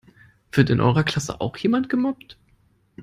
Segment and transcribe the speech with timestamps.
[0.53, 2.35] Wird in eurer Klasse auch jemand gemobbt?